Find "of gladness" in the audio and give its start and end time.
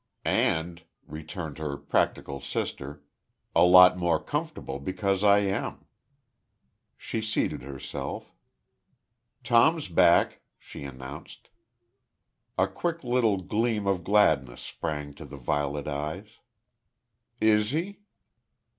13.85-14.61